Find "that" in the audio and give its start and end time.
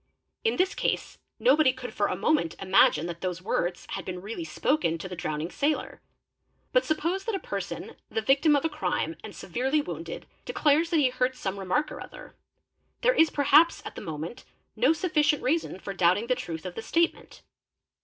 3.05-3.21, 7.25-7.35, 10.89-10.97